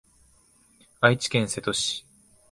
[0.99, 2.03] 愛知県瀬戸市